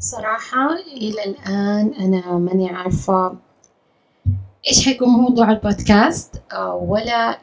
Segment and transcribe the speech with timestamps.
[0.00, 3.34] صراحة إلى الآن أنا ماني عارفة
[4.68, 7.38] إيش حيكون موضوع البودكاست آه، ولا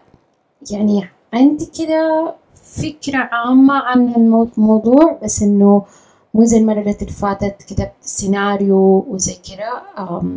[0.71, 4.13] يعني عندي كده فكرة عامة عن
[4.57, 5.85] الموضوع بس إنه
[6.33, 9.82] مو زي المرة اللي فاتت كتبت سيناريو وزي كده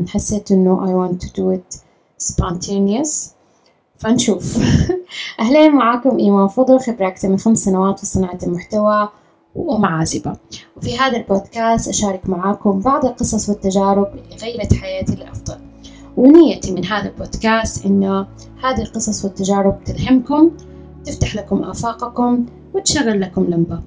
[0.08, 1.78] حسيت إنه I want to do it
[2.32, 3.28] spontaneous.
[3.98, 4.58] فنشوف.
[5.40, 9.08] أهلين معاكم إيمان فضل خبرة أكثر من خمس سنوات في صناعة المحتوى.
[9.54, 10.36] وأم عازبة
[10.76, 15.56] وفي هذا البودكاست أشارك معاكم بعض القصص والتجارب اللي غيرت حياتي للأفضل.
[16.16, 18.26] ونيتي من هذا البودكاست إنه
[18.62, 20.50] هذه القصص والتجارب تلهمكم
[21.04, 23.80] تفتح لكم آفاقكم وتشغل لكم لمبة.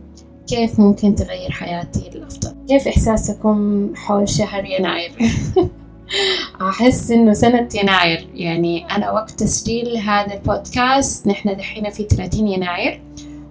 [0.47, 5.11] كيف ممكن تغير حياتي للأفضل؟ كيف إحساسكم حول شهر يناير؟
[6.69, 8.27] أحس إنه سنة يناير.
[8.33, 13.01] يعني أنا وقت تسجيل هذا البودكاست نحن دحين في 30 يناير.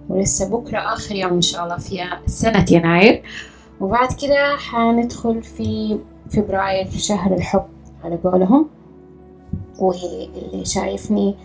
[0.09, 3.23] ولسه بكرة آخر يوم إن شاء الله في سنة يناير.
[3.81, 5.99] وبعد كده حندخل في
[6.31, 7.65] فبراير شهر الحب
[8.03, 8.65] على قولهم.
[9.79, 11.35] واللي شايفني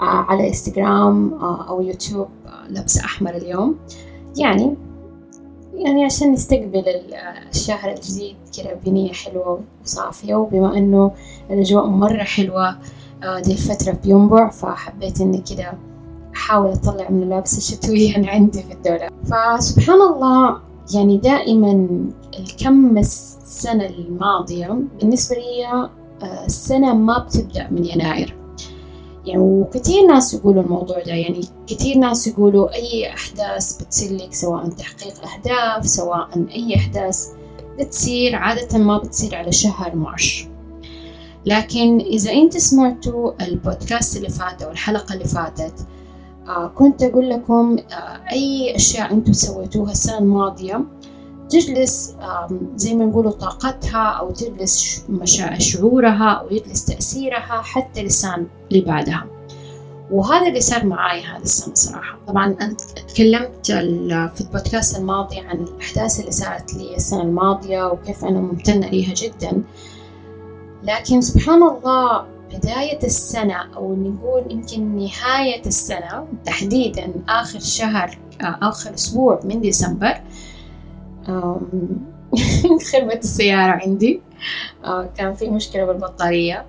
[0.00, 3.76] آه، على إنستغرام آه، أو يوتيوب آه، لابسة أحمر اليوم.
[4.36, 4.74] يعني
[5.74, 6.84] يعني عشان نستقبل
[7.50, 10.34] الشهر الجديد كده بنية حلوة وصافية.
[10.34, 11.12] وبما إنه
[11.50, 12.76] الأجواء مرة حلوة
[13.44, 15.72] دي الفترة بينبع فحبيت إني كده
[16.34, 20.60] أحاول أطلع من الملابس الشتوية اللي عندي في الدولاب فسبحان الله
[20.94, 21.88] يعني دائما
[22.38, 25.90] الكم السنة الماضية بالنسبة لي
[26.46, 28.36] السنة ما بتبدأ من يناير.
[29.26, 31.12] يعني وكثير ناس يقولوا الموضوع ده.
[31.12, 37.28] يعني كثير ناس يقولوا أي أحداث بتصير لك سواء تحقيق أهداف سواء أي أحداث
[37.78, 40.46] بتصير عادة ما بتصير على شهر مارش.
[41.46, 45.74] لكن إذا أنت سمعتوا البودكاست اللي فات أو الحلقة اللي فاتت
[46.48, 50.84] آه كنت أقول لكم آه أي أشياء أنتم سويتوها السنة الماضية
[51.50, 52.14] تجلس
[52.76, 55.04] زي ما نقولوا طاقتها أو تجلس
[55.58, 59.26] شعورها أو يجلس تأثيرها حتى لسان اللي بعدها.
[60.10, 62.18] وهذا اللي صار معاي هذا السنة صراحة.
[62.26, 62.76] طبعا أنا
[63.08, 63.66] تكلمت
[64.34, 69.62] في البودكاست الماضي عن الأحداث اللي صارت لي السنة الماضية وكيف أنا ممتنة ليها جدا.
[70.82, 78.94] لكن سبحان الله بداية السنة أو نقول يمكن نهاية السنة تحديدا آخر شهر آه، آخر
[78.94, 80.20] أسبوع من ديسمبر
[82.92, 84.20] خربت السيارة عندي
[84.84, 86.66] آه، كان في مشكلة بالبطارية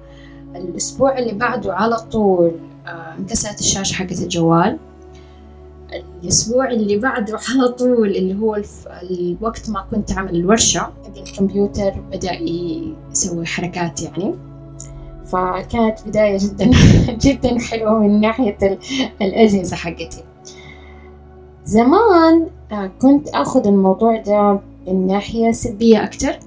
[0.56, 2.52] الأسبوع اللي بعده على طول
[2.88, 4.78] آه، انكسرت الشاشة حقت الجوال
[5.94, 8.62] الأسبوع اللي بعده على طول اللي هو.
[9.02, 12.34] الوقت ما كنت أعمل الورشة الكمبيوتر بدأ
[13.12, 14.36] يسوي حركات يعني
[15.34, 16.72] فكانت بداية جدا
[17.26, 18.58] جدا حلوة من ناحية
[19.22, 20.24] الأجهزة حقتي.
[21.66, 26.40] زمان آه، كنت أخذ الموضوع ده من ناحية سلبية أكتر.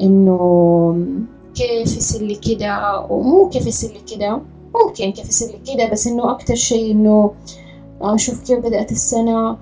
[0.00, 1.06] إنه
[1.54, 4.40] كيف يصير لي كده ومو كيف يصير لي كده.
[4.74, 7.32] ممكن كيف يصير لي كده بس إنه أكتر شيء إنه
[8.00, 9.56] أشوف كيف بدأت السنة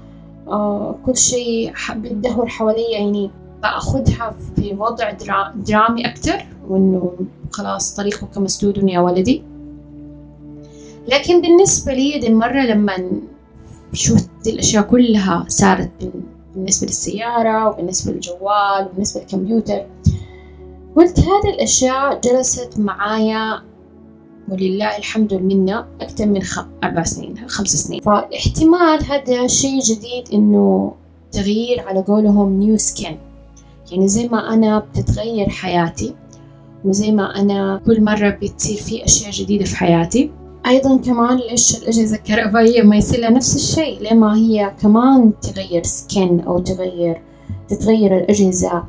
[0.48, 3.30] آه، كل شيء بيتدهور حوالي يعني.
[3.62, 5.10] بأخذها في وضع
[5.56, 6.53] درامي أكتر.
[6.68, 7.12] وإنه
[7.50, 9.42] خلاص طريقك مسدود يا ولدي.
[11.08, 13.10] لكن بالنسبة لي دي المرة لما
[13.92, 15.90] شفت الأشياء كلها صارت
[16.54, 19.86] بالنسبة للسيارة وبالنسبة للجوال وبالنسبة للكمبيوتر
[20.96, 23.62] قلت هذه الأشياء جلست معايا
[24.48, 26.64] ولله الحمد والمنة أكثر من خ...
[26.84, 28.00] أربع سنين خمس سنين.
[28.00, 30.92] فاحتمال هذا شيء جديد إنه
[31.32, 33.18] تغيير على قولهم نيو سكين
[33.92, 36.14] يعني زي ما أنا بتتغير حياتي.
[36.84, 40.30] وزي ما أنا كل مرة بتصير في أشياء جديدة في حياتي.
[40.66, 46.40] أيضا كمان ليش الأجهزة الكهربائية ما يصير لها نفس الشيء لما هي كمان تغير سكن
[46.40, 47.22] أو تغير
[47.68, 48.84] تتغير الأجهزة.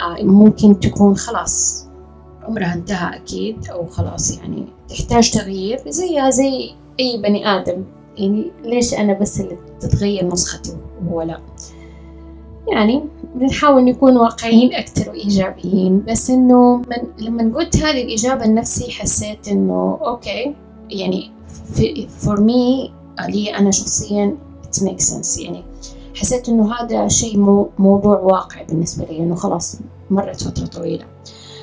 [0.00, 1.86] آه، ممكن تكون خلاص
[2.42, 5.80] عمرها انتهى أكيد أو خلاص يعني تحتاج تغيير.
[5.88, 6.70] زيها زي
[7.00, 7.84] أي بني آدم.
[8.18, 10.72] يعني ليش أنا بس اللي تتغير نسختي
[11.06, 11.40] وهو لا؟
[12.72, 13.04] يعني
[13.34, 16.04] بنحاول نكون واقعيين أكثر وإيجابيين.
[16.08, 20.54] بس إنه من لما قلت هذه الإجابة لنفسي حسيت إنه okay
[20.90, 21.30] يعني
[22.18, 22.92] for me
[23.28, 25.40] لي أنا شخصيا it makes sense.
[25.40, 25.64] يعني
[26.14, 29.76] حسيت إنه هذا شيء مو موضوع واقع بالنسبة لي إنه خلاص
[30.10, 31.04] مرت فترة طويلة.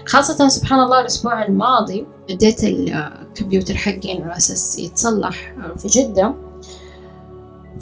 [0.06, 6.34] خاصة سبحان الله الأسبوع الماضي وديت الكمبيوتر حقي على أساس يتصلح في جدة.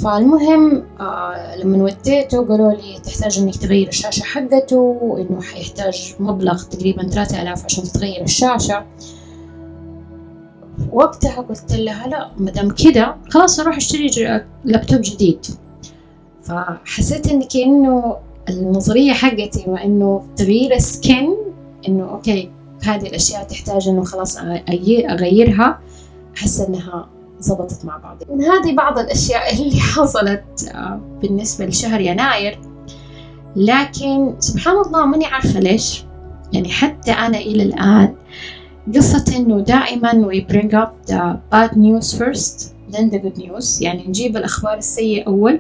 [0.04, 7.08] فالمهم آه لما وديته قالوا لي تحتاج إنك تغير الشاشة حقته وإنه حيحتاج مبلغ تقريبا
[7.08, 8.86] ثلاثة آلاف عشان تتغير الشاشة.
[10.92, 14.10] وقتها قلت لها لا مدام كده خلاص أروح أشتري
[14.66, 15.46] لابتوب جديد.
[16.44, 18.16] فحسيت ان كأنه
[18.50, 21.28] النظرية حقتي وإنه تغيير السكن
[21.88, 22.52] إنه أوكي
[22.84, 24.38] هذه الأشياء تحتاج إنه خلاص
[25.10, 25.80] أغيرها.
[26.38, 27.10] أحس إنها
[27.42, 28.18] زبطت مع بعض.
[28.42, 32.60] هذه بعض الأشياء اللي حصلت آه، بالنسبة لشهر يناير.
[33.56, 36.04] لكن سبحان الله ماني عارفة ليش.
[36.54, 38.16] يعني حتى أنا إلى الآن
[38.96, 43.82] قصة إنه دائما we bring up the bad news first then the good news.
[43.82, 45.60] يعني نجيب الأخبار السيئة أول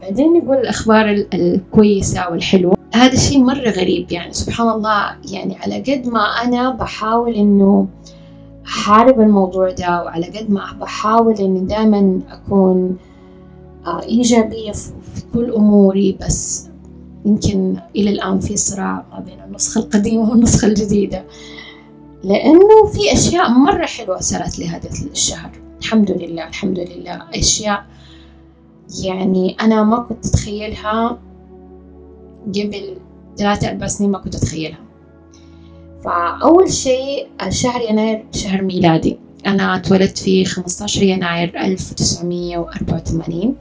[0.00, 2.76] بعدين نقول الأخبار الكويسة والحلوة.
[2.94, 4.32] هذا الشيء مرة غريب يعني.
[4.32, 7.88] سبحان الله يعني على قد ما أنا بحاول إنه
[8.68, 12.96] أحارب الموضوع ده وعلى قد ما بحاول إني دائما أكون
[13.86, 16.68] آه، إيجابية في كل أموري بس
[17.24, 21.24] يمكن إلى الآن في صراع ما بين النسخة القديمة والنسخة الجديدة.
[22.24, 25.50] لأنه في أشياء مرة حلوة صارت لي هذا الشهر.
[25.80, 27.22] الحمد لله الحمد لله.
[27.34, 27.84] أشياء
[29.04, 31.18] يعني أنا ما كنت أتخيلها
[32.48, 32.96] قبل
[33.36, 34.87] ثلاثة أربع سنين ما كنت أتخيلها.
[36.04, 39.18] فأول شيء شهر يناير شهر ميلادي.
[39.46, 43.56] أنا اتولدت في 15 يناير 1984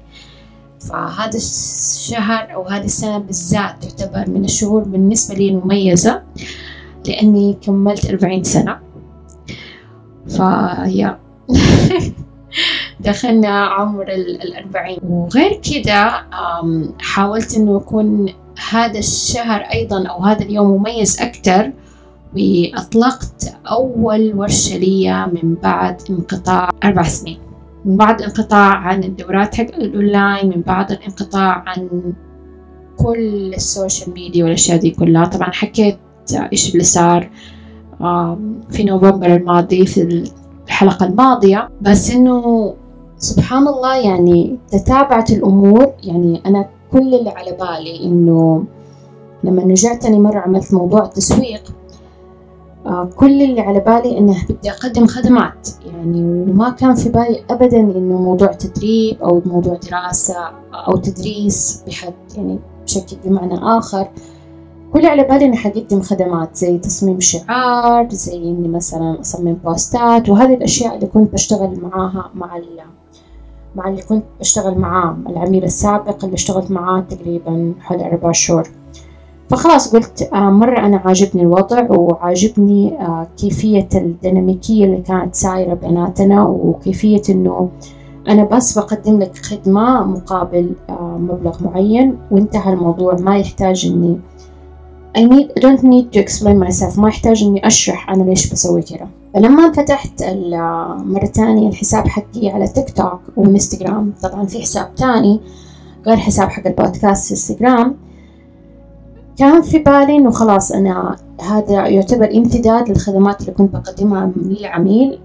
[0.80, 6.24] فهذا الشهر أو هذه السنة بالذات تعتبر من الشهور بالنسبة لي مميزة
[7.08, 8.80] لأني كملت أربعين سنة.
[10.28, 11.20] فيا
[13.06, 15.00] دخلنا عمر الأربعين.
[15.04, 16.26] وغير كده
[17.00, 18.34] حاولت إنه يكون
[18.70, 21.72] هذا الشهر أيضا أو هذا اليوم مميز أكثر
[22.36, 27.40] وأطلقت أول ورشة لي من بعد انقطاع أربع سنين.
[27.86, 32.14] من بعد انقطاع عن الدورات حق الأونلاين من بعد الانقطاع عن
[32.98, 35.26] كل ال social media والأشياء دي كلها.
[35.26, 35.98] طبعا حكيت
[36.52, 37.30] إيش اللي صار
[38.70, 40.26] في نوفمبر الماضي في
[40.68, 41.70] الحلقة الماضية.
[41.82, 42.74] بس إنه
[43.18, 45.94] سبحان الله يعني تتابعت الأمور.
[46.04, 48.66] يعني أنا كل اللي على بالي إنه
[49.44, 51.62] لما رجعت تاني مرة عملت موضوع التسويق
[53.16, 55.70] كل اللي على بالي إنه بدي أقدم خدمات.
[55.86, 60.36] يعني وما كان في بالي أبدا إنه موضوع تدريب أو موضوع دراسة
[60.74, 64.08] أو تدريس بحد يعني بشكل بمعنى آخر.
[64.94, 70.54] كل على بالي إني حقدم خدمات زي تصميم شعار زي إني مثلا أصمم بوستات وهذه
[70.54, 72.62] الأشياء اللي كنت بشتغل معاها مع
[73.76, 78.70] مع اللي كنت بشتغل معاه العميل السابق اللي اشتغلت معاه تقريبا حوالي أربع شهور.
[79.50, 86.44] فخلاص قلت آه، مرة أنا عاجبني الوضع وعاجبني آه، كيفية الديناميكية اللي كانت سايرة بيناتنا
[86.44, 87.70] وكيفية إنه
[88.28, 93.16] أنا بس بقدم لك خدمة مقابل آه، مبلغ معين وانتهى الموضوع.
[93.20, 94.20] ما يحتاج إني
[95.18, 97.00] I need I don't need to explain myself.
[97.00, 100.24] ما يحتاج إني أشرح أنا ليش بسوي كذا فلما فتحت
[101.06, 105.40] مرة تانية الحساب حقي على تيك توك وإنستغرام طبعا في حساب تاني
[106.08, 107.96] غير حساب حق البودكاست في انستغرام
[109.38, 115.20] كان في بالي إنه خلاص أنا هذا يعتبر امتداد للخدمات اللي كنت بقدمها للعميل.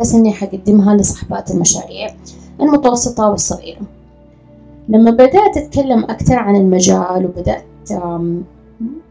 [0.00, 2.14] بس إني حقدمها لصاحبات المشاريع
[2.60, 3.80] المتوسطة والصغيرة.
[4.88, 7.64] لما بدأت أتكلم أكثر عن المجال وبدأت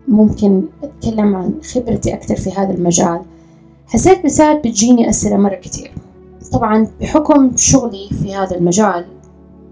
[0.08, 3.22] ممكن أتكلم عن خبرتي أكثر في هذا المجال
[3.88, 5.92] حسيت بساعات بتجيني أسئلة مرة كتير
[6.52, 9.06] طبعا بحكم شغلي في هذا المجال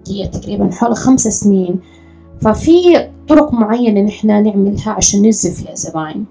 [0.07, 1.79] هي تقريبا حول خمس سنين
[2.41, 6.25] ففي طرق معينة نحن نعملها عشان نجذب فيها زباين.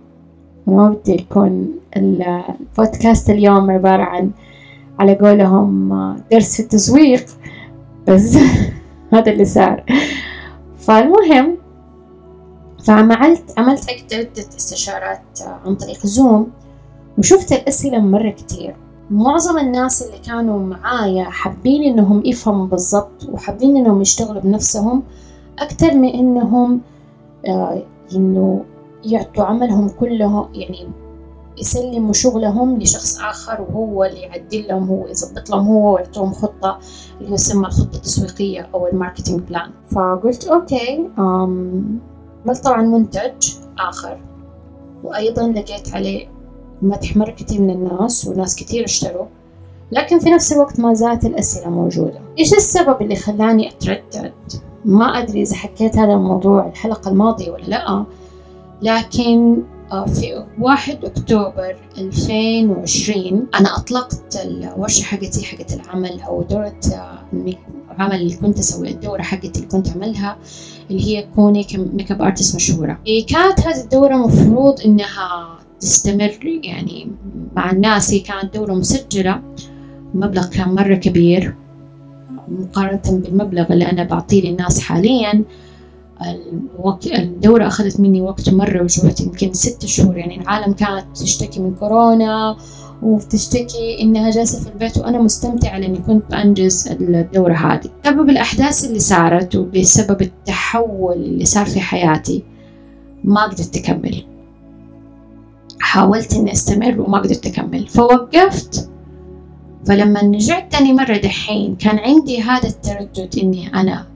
[0.68, 4.30] أنا ما بدي يكون البودكاست اليوم عبارة عن
[4.98, 5.92] على قولهم
[6.32, 7.26] درس في التسويق
[8.08, 8.38] بس
[9.12, 9.84] هذا اللي صار.
[10.78, 11.56] فالمهم
[12.84, 15.20] فعملت عملت عدة استشارات
[15.66, 16.46] عن طريق Zoom
[17.18, 18.74] وشفت الأسئلة مرة كتير.
[19.10, 25.02] معظم الناس اللي كانوا معايا حابين إنهم يفهموا بالضبط وحابين إنهم يشتغلوا بنفسهم
[25.62, 26.80] أكتر من إنهم
[27.46, 27.82] آه
[28.14, 28.64] إنه
[29.04, 30.88] يعطوا عملهم كله يعني
[31.58, 36.78] يسلموا شغلهم لشخص آخر وهو اللي يعدل لهم هو يظبط لهم هو ويعطوهم خطة
[37.20, 44.20] اللي يسمى الخطة التسويقية أو ال marketing plan فقلت okay عملت طبعا منتج آخر.
[45.04, 46.28] وأيضا لقيت عليه
[46.82, 49.26] مدح مرة كثير من الناس وناس كثير اشتروا.
[49.92, 52.20] لكن في نفس الوقت ما زالت الأسئلة موجودة.
[52.38, 54.32] إيش السبب اللي خلاني أتردد؟
[54.84, 58.04] ما أدري إذا حكيت هذا الموضوع الحلقة الماضية ولا لأ
[58.82, 66.80] لكن آه، في واحد أكتوبر 2020 أنا أطلقت الورشة حقتي حقت العمل أو دورة
[67.32, 70.38] العمل اللي كنت أسوي الدورة حقتي اللي كنت أعملها
[70.90, 72.98] اللي هي كوني ك makeup artist مشهورة.
[73.28, 77.10] كانت هذه الدورة مفروض إنها تستمر يعني
[77.56, 79.42] مع الناس هي كانت دورة مسجلة
[80.14, 81.54] المبلغ كان مرة كبير.
[82.50, 85.44] مقارنة بالمبلغ اللي أنا بعطيه للناس حاليا
[87.06, 90.16] الدورة أخذت مني وقت مرة وجهد يمكن ست شهور.
[90.16, 92.56] يعني العالم كانت تشتكي من كورونا
[93.02, 97.90] وبتشتكي إنها جالسة في البيت وأنا مستمتعة لأني كنت بأنجز الدورة هذه.
[98.04, 102.44] بسبب الأحداث اللي صارت وبسبب التحول اللي صار في حياتي
[103.24, 104.24] ما قدرت أكمل.
[105.80, 107.86] حاولت إني أستمر وما قدرت أكمل.
[107.88, 108.90] فوقفت
[109.88, 114.06] فلما رجعت تاني مرة دحين كان عندي هذا التردد إني أنا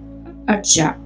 [0.50, 0.97] أرجع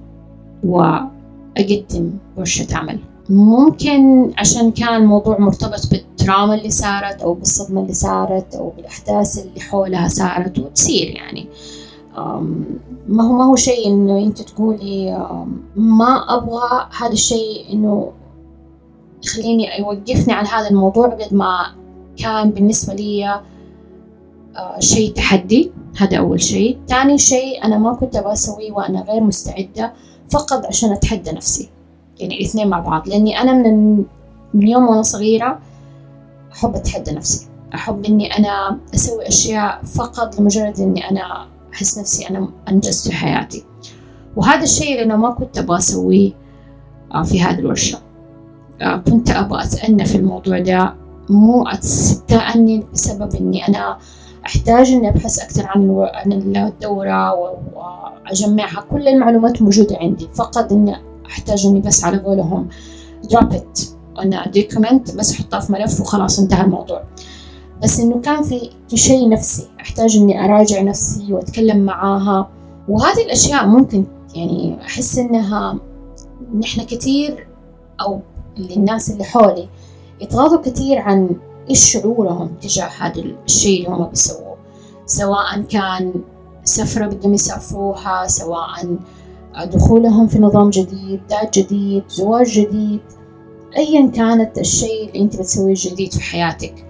[0.63, 2.99] وأقدم ورشة عمل.
[3.29, 9.59] ممكن عشان كان الموضوع مرتبط بالدراما اللي صارت أو بالصدمة اللي صارت أو بالأحداث اللي
[9.59, 11.47] حولها صارت وتصير يعني.
[13.07, 15.27] ما هو ما هو شيء إنه أنت تقولي
[15.75, 18.11] ما أبغى هذا الشيء إنه
[19.23, 21.65] يخليني يوقفني عن هذا الموضوع قد ما
[22.17, 23.41] كان بالنسبة لي
[24.79, 25.71] شيء تحدي.
[25.97, 26.77] هذا أول شيء.
[26.87, 29.93] ثاني شيء أنا ما كنت أبغى أسويه وأنا غير مستعدة
[30.29, 31.69] فقط عشان أتحدى نفسي.
[32.19, 33.09] يعني الاثنين مع بعض.
[33.09, 34.03] لأني أنا من
[34.53, 35.59] من يوم وأنا صغيرة
[36.53, 37.47] أحب أتحدى نفسي.
[37.73, 43.63] أحب إني أنا أسوي أشياء فقط لمجرد إني أنا أحس نفسي أنا أنجزت في حياتي.
[44.35, 46.31] وهذا الشيء اللي أنا ما كنت أبغى أسويه
[47.13, 47.99] آه، في هذه الورشة.
[48.81, 50.93] آه، كنت أبغى أتأنى في الموضوع ده
[51.29, 53.97] مو أتأني بسبب إني أنا
[54.47, 58.85] أحتاج إني أبحث أكثر عن عن الدورة وأجمعها.
[58.91, 60.27] كل المعلومات موجودة عندي.
[60.33, 62.67] فقط إني أحتاج إني بس على قولهم.
[63.27, 63.87] Drop it.
[64.19, 67.03] أنا دوكيمنت بس أحطها في ملف وخلاص انتهى الموضوع.
[67.83, 69.67] بس إنه كان في شيء نفسي.
[69.81, 72.49] أحتاج إني أراجع نفسي وأتكلم معاها.
[72.89, 75.79] وهذه الأشياء ممكن يعني أحس إنها
[76.59, 77.47] نحن كثير
[78.01, 78.19] أو
[78.57, 79.67] الناس اللي حولي
[80.21, 81.29] يتغاضوا كثير عن
[81.69, 84.57] إيش شعورهم تجاه هذا الشيء اللي هم بيسووه؟
[85.05, 86.13] سواء كان
[86.63, 88.97] سفرة بدهم يسافروها سواء
[89.65, 93.01] دخولهم في نظام جديد ذات جديد زواج جديد
[93.77, 96.85] أيا كانت الشيء اللي أنت بتسويه جديد في حياتك.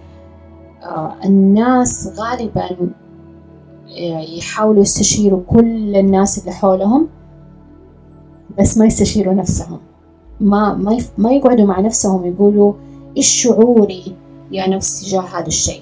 [0.83, 2.69] آه الناس غالبا
[3.89, 7.07] آه، يحاولوا يستشيروا كل الناس اللي حولهم
[8.59, 9.79] بس ما يستشيروا نفسهم.
[10.39, 12.73] ما ما ما يقعدوا مع نفسهم يقولوا
[13.17, 14.15] إيش شعوري؟
[14.51, 15.81] يا نفس تجاه هذا الشيء.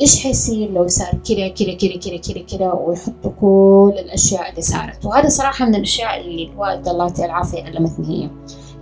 [0.00, 5.06] إيش حيصير لو صار كذا كذا كذا كذا كذا كذا ويحطوا كل الأشياء اللي صارت؟
[5.06, 8.30] وهذا صراحة من الأشياء اللي الوالدة الله يعطيها العافية علمتني هي.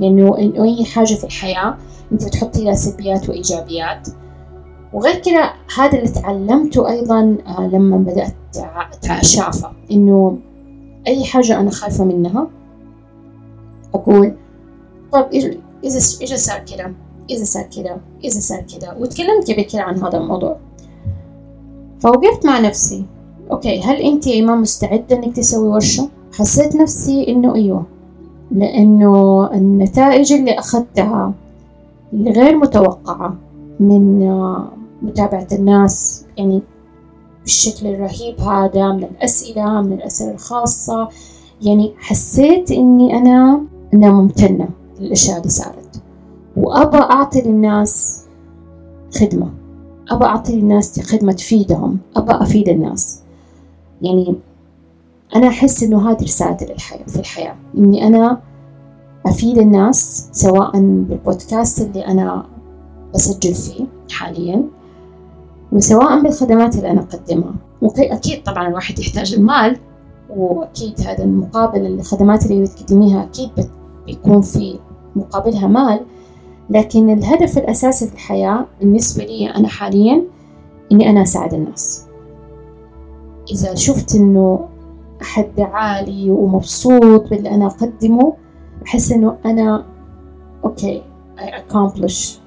[0.00, 1.76] لأنه إنه أي حاجة في الحياة
[2.12, 4.08] أنت بتحطي لها سلبيات وإيجابيات.
[4.92, 8.34] وغير كذا هذا اللي تعلمته أيضا آه، لما بدأت
[9.04, 10.38] أتشافى إنه
[11.06, 12.48] أي حاجة أنا خايفة منها
[13.94, 14.34] أقول
[15.12, 15.54] طب إذا
[16.22, 16.94] إذا صار كذا؟
[17.31, 18.97] إذا صار كذا إذا صار كذا.
[19.00, 20.57] وتكلمت قبل كذا عن هذا الموضوع.
[22.00, 23.04] فوقفت مع نفسي.
[23.50, 27.87] أوكي هل أنت يا مستعدة إنك تسوي ورشة؟ حسيت نفسي إنه أيوة.
[28.50, 31.33] لأنه النتائج اللي أخذتها
[32.14, 33.37] غير متوقعة
[33.81, 34.28] من
[35.02, 36.62] متابعة الناس يعني
[37.43, 41.09] بالشكل الرهيب هذا من الأسئلة من الأسئلة الخاصة.
[41.62, 43.62] يعني حسيت إني أنا
[43.95, 44.69] أنا ممتنة
[45.00, 45.83] للأشياء اللي صارت.
[46.56, 48.25] وأبى أعطي للناس
[49.20, 49.50] خدمة.
[50.11, 51.99] أبى أعطي للناس خدمة تفيدهم.
[52.16, 53.20] أبى أفيد الناس.
[54.02, 54.34] يعني
[55.37, 57.56] أنا أحس إنه هذه رسالتي للحياة في الحياة.
[57.78, 58.40] إني أنا
[59.26, 62.46] أفيد الناس سواء بالبودكاست اللي أنا
[63.14, 64.62] بسجل فيه حاليا
[65.73, 67.54] وسواء بالخدمات اللي أنا أقدمها.
[67.99, 69.76] أكيد طبعا الواحد يحتاج المال
[70.30, 73.50] وأكيد هذا المقابل الخدمات اللي بتقدميها أكيد
[74.06, 74.78] بيكون في
[75.16, 76.00] مقابلها مال.
[76.71, 80.23] لكن الهدف الأساسي في الحياة بالنسبة لي أنا حاليا
[80.92, 82.04] إني أنا أساعد الناس.
[83.52, 84.68] إذا شفت إنه
[85.23, 88.33] أحد دعالي ومبسوط باللي أنا أقدمه
[88.87, 89.85] أحس إنه أنا
[90.64, 91.02] okay
[91.38, 92.38] I accomplish.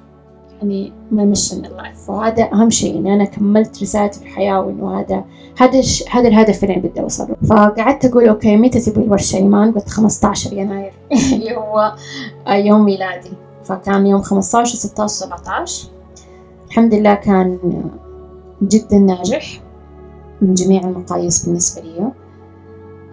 [0.61, 2.09] يعني my mission in life.
[2.09, 5.23] وهذا أهم شيء إني أنا كملت رسالتي في الحياة وإنه هذا
[5.57, 5.81] هذا
[6.11, 7.35] هذا الهدف اللي بدي أوصله.
[7.49, 10.93] فقعدت أقول okay متى تبغي الورشة إيمان؟ قلت 15 يناير.
[11.33, 11.95] اللي هو
[12.49, 13.29] يوم ميلادي.
[13.67, 15.89] فكان يوم 15 16 17
[16.67, 17.59] الحمد لله كان
[18.61, 19.61] جدا ناجح
[20.41, 22.11] من جميع المقاييس بالنسبة لي.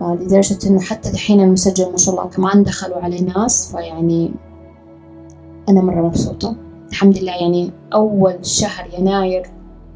[0.00, 4.34] آه، لدرجة إنه حتى دحين المسجل ما شاء الله كمان دخلوا عليه ناس فيعني
[5.68, 6.56] أنا مرة مبسوطة.
[6.90, 9.46] الحمد لله يعني أول شهر يناير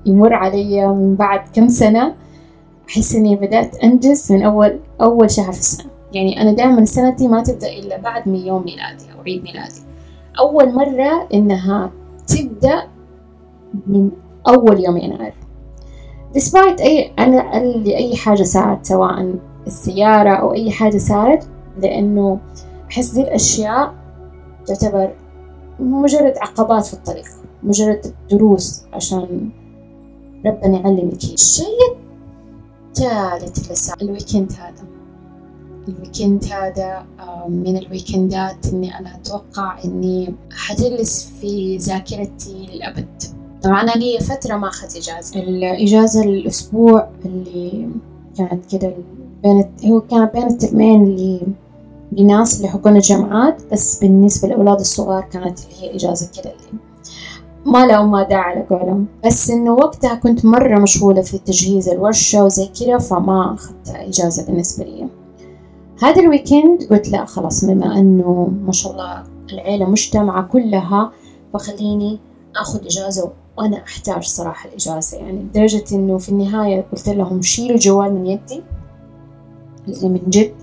[0.06, 2.14] يمر علي من بعد كم سنة
[2.88, 5.90] أحس إني بدأت أنجز من أول أول شهر في السنة.
[6.12, 9.87] يعني أنا دائما سنتي ما تبدأ إلا بعد من يوم ميلادي أو عيد ميلادي.
[10.38, 11.90] أول مرة إنها
[12.26, 12.82] تبدأ
[13.86, 14.10] من
[14.48, 15.34] أول يوم يناير
[16.38, 19.34] despite أي أنا اللي أي حاجة صارت سواء
[19.66, 21.48] السيارة أو أي حاجة صارت
[21.82, 22.38] لأنه
[22.90, 23.94] أحس دي الأشياء
[24.66, 25.14] تعتبر
[25.80, 27.24] مجرد عقبات في الطريق
[27.62, 29.50] مجرد دروس عشان
[30.46, 31.24] ربنا يعلمك.
[31.24, 31.96] الشيء
[32.88, 34.87] الثالث اللي صار الويكند هذا.
[35.88, 37.06] ال weekend هذا
[37.48, 43.22] من ال weekend ات إني أنا أتوقع إني حتجلس في ذاكرتي للأبد.
[43.62, 45.40] طبعا أنا لي فترة ما أخذت إجازة.
[45.40, 47.88] الإجازة الأسبوع اللي
[48.38, 48.94] كانت كده
[49.42, 51.40] بين هو كان بين الترمين اللي
[52.12, 56.80] لناس اللي يحقون الجامعات بس بالنسبة للأولاد الصغار كانت اللي هي إجازة كده اللي
[57.66, 59.06] ما لها داعي على قولهم.
[59.26, 64.84] بس إنه وقتها كنت مرة مشغولة في تجهيز الورشة وزي كده فما أخذت إجازة بالنسبة
[64.84, 65.08] لي.
[66.02, 71.12] هذا الويكند قلت لا خلاص بما إنه ما شاء الله العيلة مجتمعة كلها
[71.52, 72.18] فخليني
[72.56, 75.18] أخذ إجازة وأنا أحتاج صراحة الإجازة.
[75.18, 78.62] يعني لدرجة إنه في النهاية قلت لهم شيلوا الجوال من يدي
[79.88, 80.54] اللي من جد.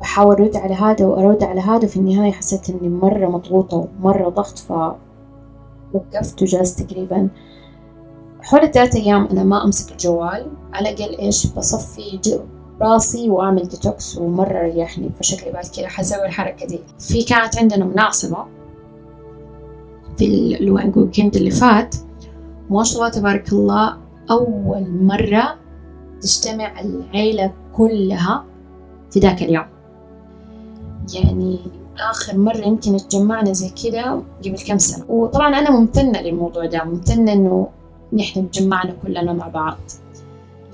[0.00, 4.58] بحاول أرد على هذا وأرد على هذا وفي النهاية حسيت إني مرة مضغوطة ومرة ضغط
[4.58, 7.28] فوقفت وجلست تقريبا
[8.40, 10.46] حول ثلاثة أيام أنا ما أمسك الجوال.
[10.72, 12.20] على الأقل إيش بصفي
[12.82, 16.80] راسي وأعمل ديتوكس ومرة ريحني فشكلي بعد كذا حسوي الحركة دي.
[16.98, 18.38] في كانت عندنا مناسبة
[20.16, 21.96] في ال weekend اللي فات.
[22.70, 23.96] ما شاء الله تبارك الله
[24.30, 25.54] أول مرة
[26.20, 28.44] تجتمع العيلة كلها
[29.10, 29.66] في ذاك اليوم.
[31.14, 31.58] يعني
[32.10, 35.04] آخر مرة يمكن اتجمعنا زي كذا قبل كم سنة.
[35.08, 37.68] وطبعا أنا ممتنة للموضوع ده ممتنة إنه
[38.12, 39.78] نحن تجمعنا كلنا مع بعض.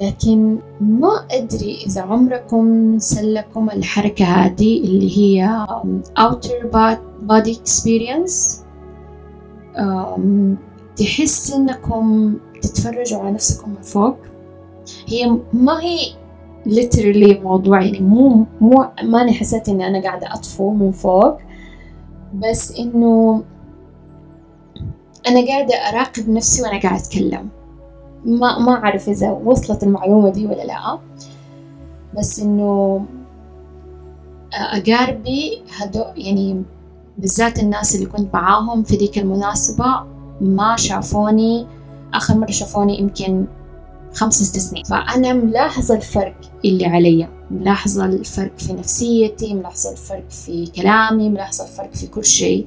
[0.01, 5.67] لكن ما أدري إذا عمركم سلكم الحركة هذه اللي هي
[6.19, 6.67] outer
[7.29, 8.63] body experience.
[10.97, 14.17] تحس إنكم تتفرجوا على نفسكم من فوق.
[15.07, 15.99] هي ما هي
[16.67, 21.37] literally موضوع يعني مو مو ماني حسيت إني أنا قاعدة أطفو من فوق.
[22.35, 23.43] بس إنه
[25.29, 27.49] أنا قاعدة أراقب نفسي وأنا قاعدة أتكلم.
[28.25, 30.99] ما ما أعرف إذا وصلت المعلومة دي ولا لا.
[32.19, 33.05] بس إنه
[34.53, 36.63] أقاربي هدو يعني
[37.19, 40.05] بالذات الناس اللي كنت معاهم في ذيك المناسبة
[40.41, 41.67] ما شافوني
[42.15, 43.45] آخر مرة شافوني يمكن
[44.15, 44.85] خمس ست سنين.
[44.85, 47.29] فأنا ملاحظة الفرق اللي علي.
[47.51, 52.67] ملاحظة الفرق في نفسيتي ملاحظة الفرق في كلامي ملاحظة الفرق في كل شيء.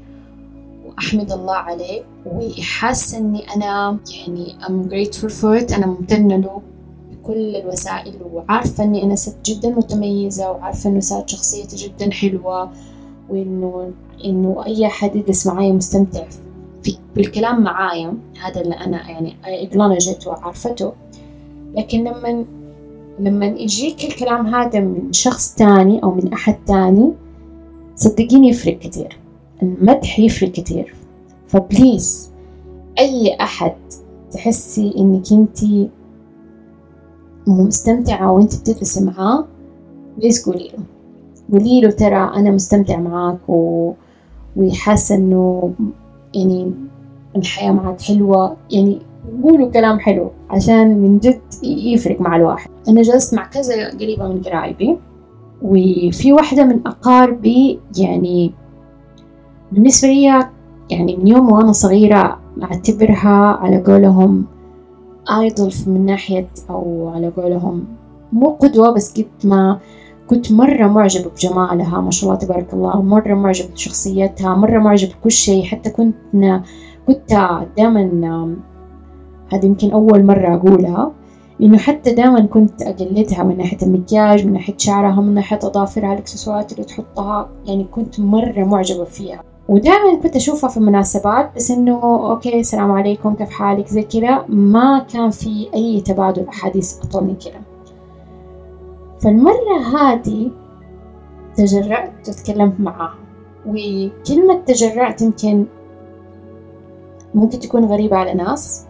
[0.92, 5.74] وأحمد الله عليه وحاسة إني أنا يعني I'm grateful for it.
[5.74, 6.62] أنا ممتنة له
[7.12, 12.72] بكل الوسائل وعارفة إني أنا ست جدا متميزة وعارفة إنه صارت شخصيتي جدا حلوة
[13.30, 13.92] وإنه
[14.26, 16.24] إنه أي أحد يجلس معايا مستمتع
[16.84, 18.14] في بالكلام معايا.
[18.42, 20.94] هذا اللي أنا يعني acknowledged وعارفته.
[21.76, 22.46] لكن لما
[23.20, 27.12] لما يجيك الكلام هذا من شخص تاني أو من أحد تاني
[27.96, 29.21] صدقيني يفرق كتير
[29.64, 30.96] المدح يفرق كتير.
[31.48, 32.32] ف please
[33.00, 33.74] أي أحد
[34.32, 35.90] تحسي إنك أنتي
[37.48, 39.46] مستمتعة وأنت بتجلسي معاه
[40.18, 40.84] please قولي له.
[41.52, 43.94] قولي له ترى أنا مستمتع معاك و...
[44.56, 45.74] وحاسة إنه
[46.36, 46.72] يعني
[47.36, 48.58] الحياة معك حلوة.
[48.72, 49.00] يعني
[49.44, 52.70] قولوا كلام حلو عشان من جد يفرق مع الواحد.
[52.88, 54.98] أنا جلست مع كذا قريبة من قرايبي
[55.62, 58.52] وفي واحدة من أقاربي يعني
[59.72, 60.46] بالنسبة لي
[60.90, 64.46] يعني من يوم وأنا صغيرة أعتبرها على قولهم
[65.40, 67.86] ايدول من ناحية أو على قولهم
[68.34, 69.80] مو قدوة بس قد ما
[70.28, 75.32] كنت مرة معجبة بجمالها ما شاء الله تبارك الله مرة معجبة بشخصيتها مرة معجبة بكل
[75.32, 75.64] شيء.
[75.64, 76.16] حتى كنت
[77.08, 78.56] كنت دائما
[79.54, 81.12] هذه يمكن أول مرة أقولها
[81.62, 86.72] إنه حتى دائما كنت أقلدها من ناحية المكياج من ناحية شعرها من ناحية أظافرها الإكسسوارات
[86.72, 89.51] اللي تحطها يعني كنت مرة معجبة فيها.
[89.72, 94.46] ودائما كنت أشوفها في المناسبات بس إنه أوكي السلام عليكم كيف حالك؟ زي كذا.
[94.50, 97.62] ما كان في أي تبادل أحاديث أطول من كذا.
[99.20, 100.52] فالمرة هذه
[101.56, 103.16] تجرأت وتكلمت معاها.
[103.68, 105.66] وكلمة تجرأت يمكن
[107.36, 108.86] ممكن تكون غريبة على ناس.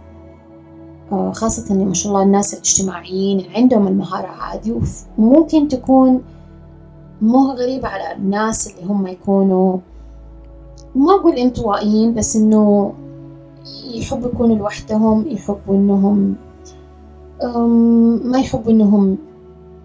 [1.11, 4.81] آه، خاصة ما شاء الله الناس الاجتماعيين عندهم المهارة هذه
[5.17, 6.21] وممكن تكون
[7.21, 9.77] مو غريبة على الناس اللي هم يكونوا
[10.95, 12.93] ما أقول انطوائيين بس إنه
[13.93, 16.35] يحبوا يكونوا لوحدهم يحبوا إنهم
[18.31, 19.17] ما يحبوا إنهم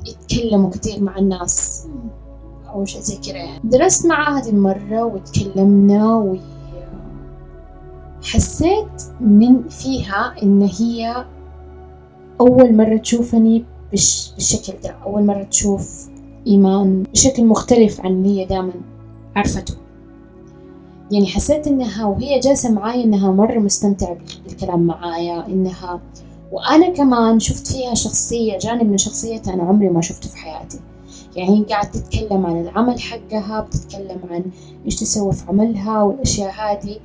[0.06, 1.86] يتكلموا كثير مع الناس
[2.68, 3.36] أو شيء زي كذا.
[3.36, 6.36] يعني درست معاه هذه المرة وتكلمنا و
[8.22, 11.24] حسيت من فيها إن هي
[12.40, 16.08] أول مرة تشوفني بالشكل ده أول مرة تشوف
[16.46, 18.72] إيمان بشكل مختلف عن اللي هي دائما
[19.36, 19.74] عرفته.
[21.10, 24.16] يعني حسيت إنها وهي جالسة معايا إنها مرة مستمتعة
[24.46, 26.00] بالكلام معايا إنها
[26.52, 30.80] وأنا كمان شفت فيها شخصية جانب من شخصيتها أنا عمري ما شفته في حياتي.
[31.36, 34.44] يعني قاعد تتكلم عن العمل حقها بتتكلم عن
[34.86, 36.96] إيش تسوي في عملها والأشياء هذه.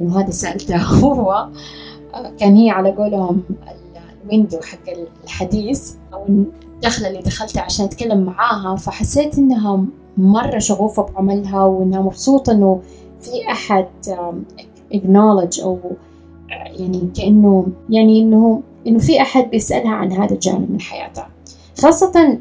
[0.00, 1.48] إنه هذا سألته هو.
[2.38, 3.42] كان هي على قولهم
[4.24, 4.90] الويندو حق
[5.24, 8.76] الحديث أو الدخلة اللي دخلتها عشان أتكلم معاها.
[8.76, 9.84] فحسيت إنها
[10.16, 12.80] مرة شغوفة بعملها وإنها مبسوطة إنه
[13.20, 13.86] في أحد
[14.94, 15.78] acknowledge أو
[16.50, 21.28] يعني كأنه يعني إنه إنه في أحد بيسألها عن هذا الجانب من حياتها.
[21.78, 22.38] خاصة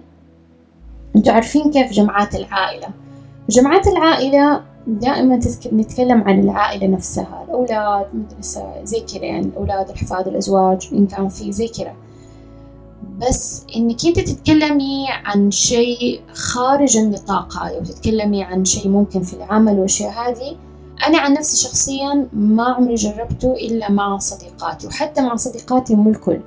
[1.15, 2.88] أنتوا عارفين كيف جمعات العائلة.
[3.50, 5.39] جمعات العائلة دائما
[5.74, 11.52] نتكلم عن العائلة نفسها الأولاد مدرسة زي كذا يعني الأولاد الأحفاد الأزواج إن كان في
[11.52, 11.94] زي كذا
[13.22, 19.74] بس إنك أنت تتكلمي عن شيء خارج النطاق هذا وتتكلمي عن شيء ممكن في العمل
[19.74, 20.56] والأشياء هذه
[21.08, 26.40] أنا عن نفسي شخصيا ما عمري جربته إلا مع صديقاتي وحتى مع صديقاتي مو الكل.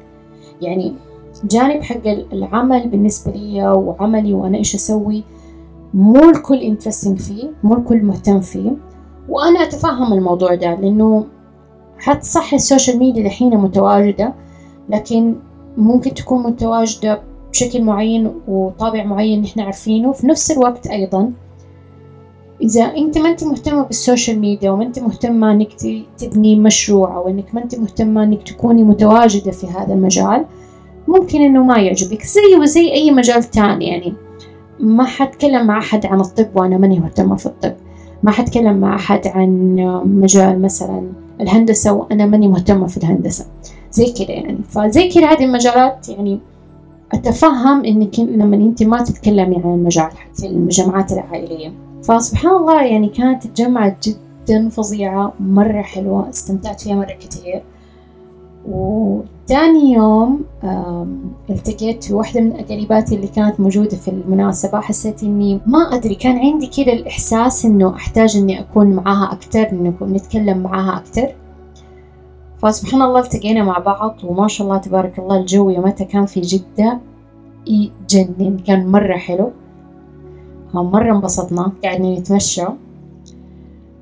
[0.60, 0.94] يعني
[1.44, 5.24] جانب حق العمل بالنسبة لي وعملي وأنا إيش أسوي
[5.94, 8.72] مو الكل interesting فيه مو الكل مهتم فيه.
[9.28, 11.26] وأنا أتفهم الموضوع ده لأنه
[11.98, 14.34] حتى صح ال social media الحين متواجدة
[14.88, 15.36] لكن
[15.76, 21.32] ممكن تكون متواجدة بشكل معين وطابع معين نحن عارفينه في نفس الوقت أيضا
[22.62, 25.68] إذا أنت ما أنت مهتمة بال social media وما أنت مهتمة إنك
[26.18, 30.44] تبني مشروع أو إنك ما أنت مهتمة إنك تكوني متواجدة في هذا المجال
[31.08, 32.22] ممكن إنه ما يعجبك.
[32.22, 34.12] زي وزي أي مجال تاني يعني
[34.80, 37.74] ما حتكلم مع أحد عن الطب وأنا ماني مهتمة في الطب.
[38.22, 41.02] ما حتكلم مع أحد عن مجال مثلا
[41.40, 43.46] الهندسة وأنا ماني مهتمة في الهندسة.
[43.92, 44.58] زي كده يعني.
[44.68, 46.40] فزي كده هذه المجالات يعني
[47.14, 51.91] أتفهم إنك لما أنت ما تتكلمي عن المجال في الجامعات العائلية.
[52.02, 57.62] فسبحان الله يعني كانت الجامعة جدا فظيعة مرة حلوة استمتعت فيها مرة كتير
[58.68, 60.40] وتاني يوم
[61.50, 66.38] التقيت في واحدة من قريباتي اللي كانت موجودة في المناسبة حسيت إني ما أدري كان
[66.38, 71.28] عندي كده الإحساس إنه أحتاج إني أكون معاها أكتر إنه نتكلم معاها أكتر
[72.56, 77.00] فسبحان الله التقينا مع بعض وما شاء الله تبارك الله الجو يومتها كان في جدة
[77.66, 79.50] يجنن كان مرة حلو.
[80.80, 81.72] مرة انبسطنا.
[81.84, 82.64] قعدنا نتمشى.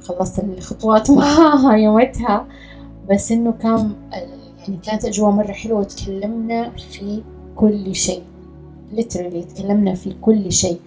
[0.01, 2.47] خلصت الخطوات معاها يومتها.
[3.11, 3.93] بس إنه كان
[4.61, 5.81] يعني كانت أجواء مرة حلوة.
[5.81, 7.23] وتكلمنا في
[7.57, 8.23] كل شيء.
[8.97, 10.81] Literally تكلمنا في كل شيء.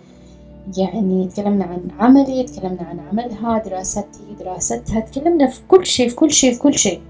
[0.78, 5.00] يعني تكلمنا عن عملي تكلمنا عن عملها دراستي دراستها.
[5.00, 7.02] تكلمنا في كل شيء في كل شيء في كل شيء.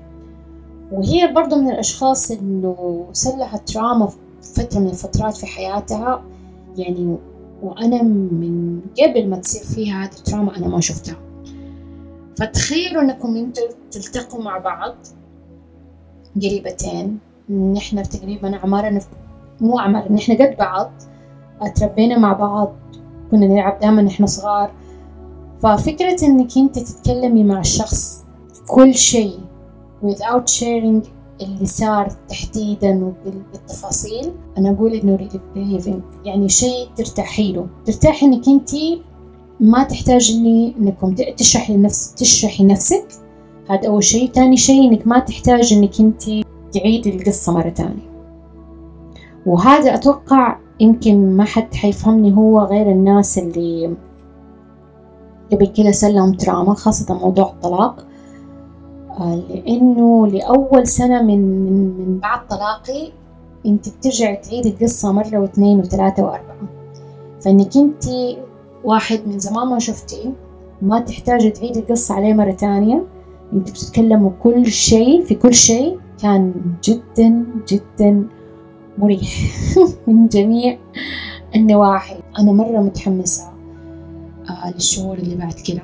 [0.91, 4.17] وهي برضو من الأشخاص إنه سلها تراما في
[4.55, 6.23] فترة من الفترات في حياتها.
[6.77, 7.17] يعني
[7.63, 11.15] وأنا من قبل ما تصير فيها هذه التراما أنا ما شفتها.
[12.37, 14.95] فتخيلوا أنكم أنتوا تلتقوا مع بعض
[16.35, 19.01] قريبتين نحن تقريبا أعمارنا
[19.61, 20.91] مو أعمار نحن قد بعض
[21.75, 22.73] تربينا مع بعض
[23.31, 24.71] كنا نلعب دائما نحن صغار.
[25.61, 28.23] ففكرة إنك أنت تتكلمي مع الشخص
[28.67, 29.39] كل شيء
[30.03, 31.07] without sharing
[31.41, 38.71] اللي صار تحديدا وبالتفاصيل أنا أقول إنه relieving يعني شيء ترتاحي له ترتاحي إنك أنت
[39.59, 43.07] ما تحتاجي إنكم تشرحي لنفس تشرحي نفسك.
[43.69, 44.29] هذا أول شيء.
[44.29, 46.23] تاني شيء إنك ما تحتاج إنك أنت
[46.73, 48.13] تعيدي القصة مرة تانية
[49.45, 53.95] وهذا أتوقع يمكن ما حد حيفهمني هو غير الناس اللي
[55.51, 58.07] قبل كده سلم تراما خاصة موضوع الطلاق.
[59.19, 63.11] لأنه لأول سنة من من, من بعد طلاقي
[63.65, 66.57] أنت بترجعي تعيدي القصة مرة واثنين وثلاثة وأربعة.
[67.41, 68.03] فإنك أنت
[68.83, 70.33] واحد من زمان ما شفتي
[70.81, 73.03] ما تحتاجي تعيدي القصة عليه مرة تانية
[73.53, 78.27] أنتوا بتتكلموا كل شيء في كل شيء كان جدا جدا
[78.97, 79.29] مريح
[80.07, 80.77] من جميع
[81.55, 82.15] النواحي.
[82.39, 83.43] أنا مرة متحمسة
[84.49, 85.81] آه للشهور اللي بعد كده.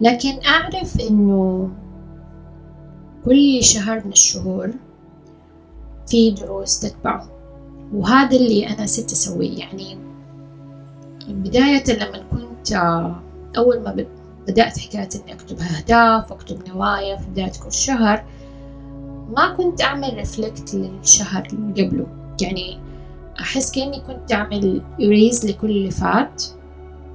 [0.00, 1.68] لكن أعرف إنه
[3.24, 4.70] كل شهر من الشهور
[6.06, 7.28] في دروس تتبعه.
[7.94, 9.58] وهذا اللي أنا ست أسويه.
[9.58, 9.98] يعني
[11.28, 13.22] بداية لما كنت آه،
[13.58, 14.06] أول ما
[14.48, 18.24] بدأت حكاية إني أكتب أهداف وأكتب نوايا في بداية كل شهر
[19.36, 22.06] ما كنت أعمل ريفلكت للشهر اللي قبله.
[22.40, 22.78] يعني
[23.40, 26.44] أحس كأني كنت أعمل إريز لكل اللي فات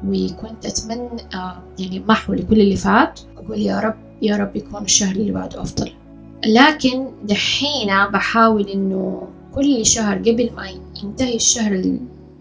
[0.07, 3.19] وكنت أتمنى آه، يعني محو لكل اللي فات.
[3.37, 5.91] أقول يا رب يا رب يكون الشهر اللي بعده أفضل.
[6.45, 10.67] لكن دحين بحاول إنه كل شهر قبل ما
[11.03, 11.97] ينتهي الشهر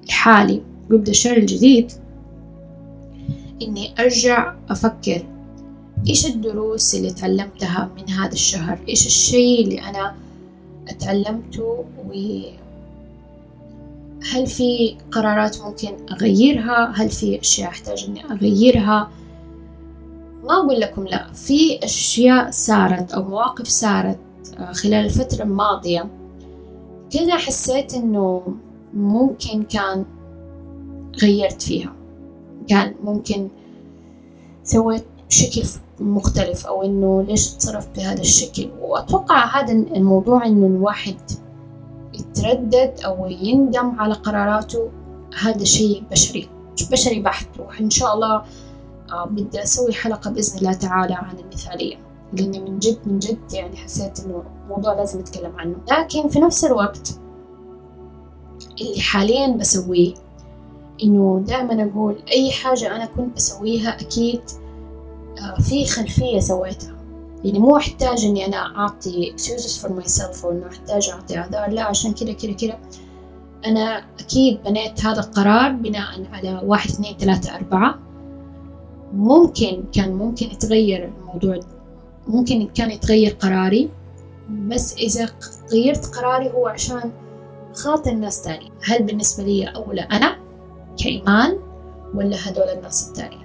[0.08, 1.92] الحالي ويبدأ الشهر الجديد
[3.62, 5.26] إني أرجع أفكر
[6.08, 10.14] إيش الدروس اللي تعلمتها من هذا الشهر؟ إيش الشيء اللي أنا
[10.88, 12.56] أتعلمته؟ وهل
[14.46, 19.10] في قرارات ممكن أغيرها؟ هل في أشياء أحتاج إني أغيرها؟
[20.42, 24.18] ما أقول لكم لا في أشياء صارت أو مواقف صارت
[24.58, 26.08] آه، خلال الفترة الماضية.
[27.10, 28.42] كذا حسيت إنه
[28.94, 30.04] ممكن كان
[31.22, 31.92] غيرت فيها.
[32.68, 33.48] كان ممكن
[34.64, 35.68] سويت بشكل
[36.00, 38.70] مختلف أو إنه ليش تصرف بهذا الشكل.
[38.80, 41.16] وأتوقع هذا الموضوع إنه الواحد
[42.14, 44.90] يتردد أو يندم على قراراته
[45.42, 46.48] هذا شيء بشري
[46.90, 47.48] بشري بحت.
[47.58, 48.42] وإن شاء الله
[49.30, 51.96] بدي أسوي حلقة بإذن الله تعالى عن المثالية
[52.32, 55.76] لأني من جد من جد يعني حسيت إنه موضوع لازم أتكلم عنه.
[55.90, 57.18] لكن في نفس الوقت
[58.80, 60.14] اللي حاليا بسويه
[61.02, 64.40] إنه دائما أقول أي حاجة أنا كنت بسويها أكيد
[65.38, 66.96] آه، في خلفية سويتها.
[67.44, 71.82] يعني مو أحتاج إني أنا أعطي excuses for myself أو إنه أحتاج أعطي أعذار لا
[71.82, 72.78] عشان كذا كذا كذا
[73.66, 78.11] أنا أكيد بنيت هذا القرار بناء على واحد اثنين ثلاثة أربعة.
[79.12, 81.60] ممكن كان ممكن يتغير الموضوع
[82.28, 83.90] ممكن كان يتغير قراري
[84.50, 85.28] بس إذا
[85.72, 87.12] غيرت قراري هو عشان
[87.74, 90.36] خاطر الناس تاني هل بالنسبة لي أولى أنا
[90.98, 91.58] كإيمان
[92.14, 93.42] ولا هدول الناس التانيين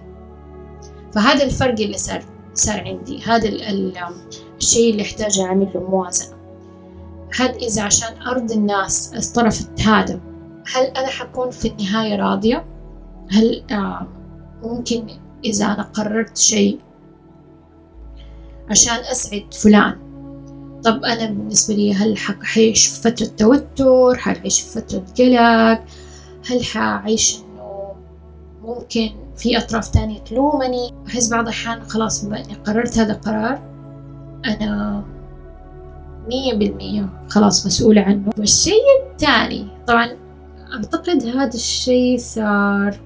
[1.11, 3.21] فهذا الفرق اللي صار صار عندي.
[3.23, 3.49] هذا
[4.57, 6.37] الشيء اللي احتاج أعمل له موازنة.
[7.39, 10.19] هل إذا عشان أرضي الناس اصطرفت هذا
[10.75, 12.65] هل أنا حكون في النهاية راضية؟
[13.31, 14.07] هل آه
[14.63, 15.07] ممكن
[15.45, 16.79] إذا أنا قررت شيء
[18.69, 19.95] عشان أسعد فلان.
[20.83, 25.83] طب أنا بالنسبة لي هل حعيش في فترة توتر؟ حعيش في فترة قلق؟
[26.49, 27.95] هل حعيش إنه
[28.61, 33.61] ممكن في أطراف تانية تلومني؟ أحس بعض الأحيان خلاص بما إني قررت هذا القرار
[34.45, 35.03] أنا
[36.27, 38.31] مية بالمية خلاص مسؤولة عنه.
[38.37, 40.09] والشيء الثاني طبعا
[40.73, 42.99] أعتقد هذا الشيء صار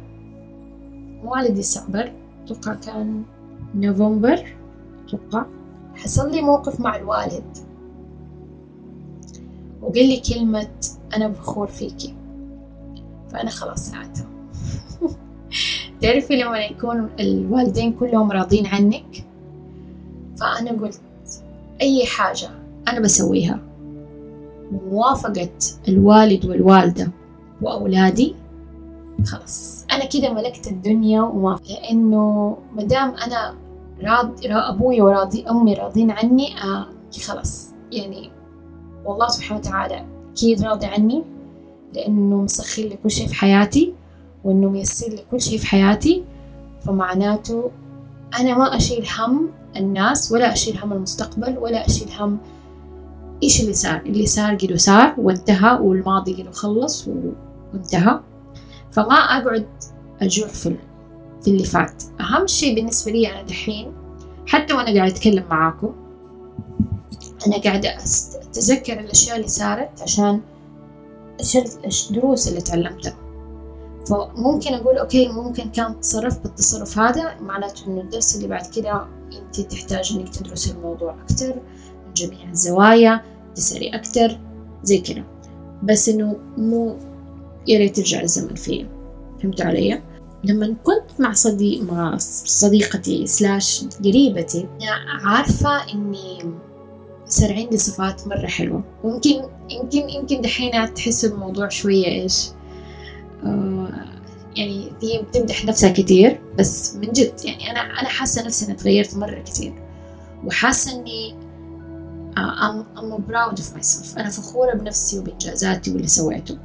[1.23, 2.11] موالد ديسمبر
[2.45, 3.23] أتوقع كان
[3.75, 4.45] نوفمبر
[5.07, 5.45] أتوقع.
[5.95, 7.57] حصل لي موقف مع الوالد.
[9.81, 10.67] وقال لي كلمة
[11.15, 12.15] أنا فخور فيكي.
[13.29, 14.25] فأنا خلاص ساعتها
[16.01, 19.25] تعرفي لما يكون الوالدين كلهم راضين عنك؟
[20.39, 21.01] فأنا قلت
[21.81, 22.49] أي حاجة
[22.87, 23.59] أنا بسويها.
[24.71, 25.49] وموافقة
[25.87, 27.11] الوالد والوالدة
[27.61, 28.35] وأولادي
[29.25, 29.85] خلاص.
[29.91, 33.55] أنا كده ملكت الدنيا وما لأنه مدام أنا
[34.03, 36.85] راضي أبوي وراضي أمي راضين عني آه
[37.27, 37.67] خلاص.
[37.91, 38.31] يعني
[39.05, 41.23] والله سبحانه وتعالى أكيد راضي عني
[41.93, 43.93] لأنه مسخر لي كل شيء في حياتي
[44.43, 46.23] وإنه ميسر لي كل شيء في حياتي.
[46.85, 47.71] فمعناته
[48.39, 52.37] أنا ما أشيل هم الناس ولا أشيل هم المستقبل ولا أشيل هم
[53.43, 54.01] إيش اللي صار.
[54.05, 57.07] اللي صار قد صار وانتهى والماضي قد خلص
[57.73, 58.19] وانتهى.
[58.91, 59.67] فما أقعد
[60.21, 60.77] أجوع في
[61.47, 62.03] اللي فات.
[62.19, 63.93] أهم شيء بالنسبة لي أنا دحين
[64.47, 65.93] حتى وأنا قاعدة أتكلم معاكم
[67.47, 67.97] أنا قاعدة
[68.51, 70.41] أتذكر الأشياء اللي صارت عشان
[72.09, 73.15] الدروس اللي تعلمتها.
[74.09, 79.07] فممكن أقول okay ممكن كان تصرف بالتصرف هذا معناته إنه الدرس اللي بعد كده
[79.39, 81.55] أنت تحتاج إنك تدرس الموضوع أكتر
[82.07, 83.21] من جميع الزوايا
[83.55, 84.39] تسألي أكتر
[84.83, 85.23] زي كده.
[85.83, 86.97] بس إنه مو
[87.67, 88.89] يا ريت ترجع الزمن فيه
[89.41, 90.01] فهمتوا علي؟
[90.43, 94.67] لما كنت مع صديق مع صديقتي slash قريبتي
[95.23, 96.39] عارفة إني
[97.27, 98.83] صار عندي صفات مرة حلوة.
[99.03, 102.47] ويمكن يمكن يمكن دحين تحس الموضوع شوية إيش
[103.43, 103.89] آه
[104.55, 109.15] يعني هي بتمدح نفسها كتير بس من جد يعني أنا أنا حاسة نفسي إني تغيرت
[109.15, 109.73] مرة كتير.
[110.45, 111.35] وحاسة إني
[112.35, 114.17] uh, I'm, I'm proud of myself.
[114.17, 116.57] أنا فخورة بنفسي وبإنجازاتي واللي سويته.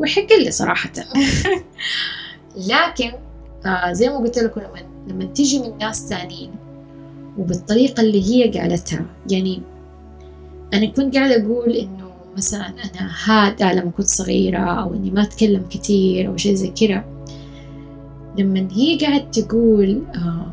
[0.00, 0.92] ويحق لي صراحة.
[2.70, 3.12] لكن
[3.66, 6.50] آه زي ما قلت لكم لما لما تيجي من ناس ثانيين
[7.38, 9.62] وبالطريقة اللي هي قالتها يعني
[10.74, 15.62] أنا كنت قاعدة أقول إنه مثلا أنا هذا لما كنت صغيرة أو إني ما أتكلم
[15.70, 17.04] كتير أو شيء زي كذا
[18.38, 20.52] لما هي قاعدة تقول آه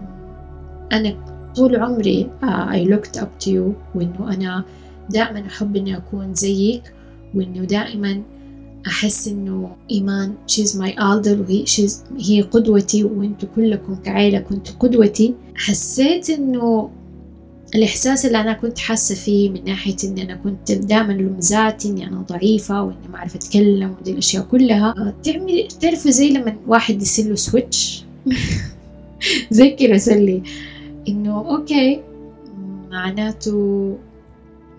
[0.91, 1.15] أنا
[1.55, 4.63] طول عمري آه I looked up to you وإنه أنا
[5.09, 6.93] دائما أحب إني أكون زيك
[7.35, 8.21] وإنه دائما
[8.87, 15.35] أحس إنه إيمان she's my idol وهي she's هي قدوتي وإنتوا كلكم كعائلة كنتوا قدوتي.
[15.55, 16.89] حسيت إنه
[17.75, 22.07] الإحساس اللي أنا كنت حاسة فيه من ناحية إني أنا كنت دائما لوم ذاتي إني
[22.07, 25.15] أنا ضعيفة وإني ما أعرف أتكلم ودي الأشياء كلها.
[25.23, 28.03] تعمل تعرفوا زي لما واحد يصير له switch
[29.51, 30.41] زي كذا رسل
[31.07, 32.01] إنه okay
[32.91, 33.97] معناته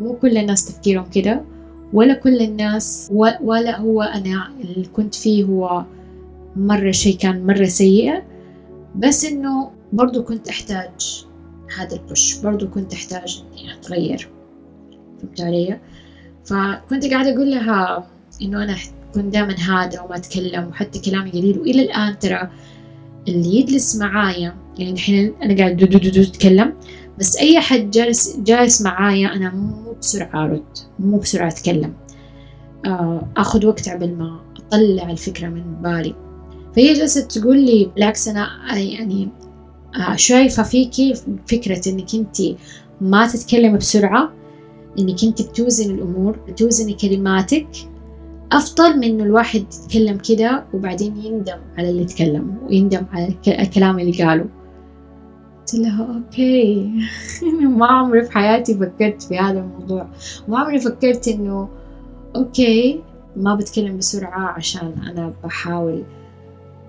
[0.01, 1.45] مو كل الناس تفكيرهم كده
[1.93, 3.09] ولا كل الناس
[3.41, 5.85] ولا هو أنا اللي كنت فيه هو
[6.57, 8.23] مرة شيء كان مرة سيئة
[8.97, 11.25] بس إنه برضو كنت أحتاج
[11.79, 14.29] هذا البوش برضو كنت أحتاج إني أتغير.
[15.23, 15.79] فهمت علي؟
[16.45, 18.07] فكنت قاعدة أقول لها
[18.43, 18.77] إنه أنا
[19.15, 21.59] كنت دائما هادئة وما أتكلم وحتى كلامي قليل.
[21.59, 22.51] وإلى الآن ترى
[23.29, 25.83] اللي يجلس معايا يعني الحين أنا قاعد
[26.19, 26.75] أتكلم.
[27.19, 29.53] بس أي حد جالس جالس معايا أنا
[30.01, 30.65] بسرعة أرد
[30.99, 31.93] مو بسرعة أتكلم.
[32.87, 36.15] آه، أخذ وقت عبل ما أطلع الفكرة من بالي.
[36.77, 39.29] فهي جلست تقول لي بالعكس أنا يعني
[39.97, 41.15] آه، شايفة فيكي
[41.47, 42.37] فكرة إنك أنت
[43.01, 44.33] ما تتكلمي بسرعة
[44.99, 47.69] إنك أنت بتوزن الأمور بتوزني كلماتك.
[48.53, 54.25] أفضل من إنه الواحد يتكلم كده وبعدين يندم على اللي تكلم ويندم على الكلام اللي
[54.25, 54.47] قاله.
[55.69, 56.91] قلت لها okay.
[57.79, 60.09] ما عمري في حياتي فكرت في هذا الموضوع.
[60.49, 61.69] ما عمري فكرت إنه
[62.37, 63.03] okay
[63.37, 66.05] ما بتكلم بسرعة عشان أنا بحاول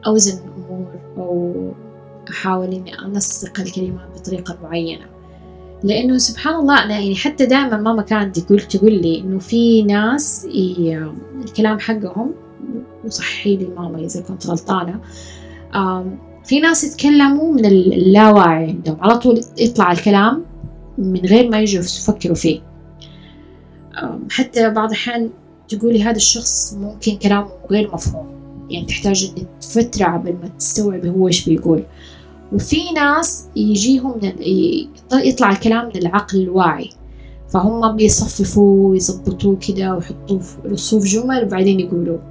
[0.08, 0.88] أوزن الأمور
[1.18, 1.54] أو
[2.30, 5.06] أحاول إني أنسق الكلمات بطريقة معينة.
[5.84, 10.48] لأنه سبحان الله أنا يعني حتى دائما ماما كانت تقول تقول لي إنه في ناس
[11.44, 12.34] الكلام حقهم
[13.06, 15.00] وصححي لي ماما إذا كنت غلطانة.
[16.50, 18.98] في ناس يتكلموا من اللاواعي عندهم.
[19.02, 20.46] على طول يطلع الكلام
[20.98, 22.62] من غير ما يجوا يفكروا فيه.
[24.32, 25.30] حتى بعض الأحيان
[25.68, 28.26] تقولي هذا الشخص ممكن كلامه غير مفهوم.
[28.70, 29.32] يعني تحتاج
[29.62, 31.84] فترة قبل ما تستوعب هو إيش بيقول.
[32.54, 34.32] وفي ناس يجيهم من
[35.14, 36.90] يطلع الكلام من العقل الواعي.
[37.50, 42.29] فهم بيصففوا ويظبطوه كده ويحطوه في رصوف جمل وبعدين يقولوه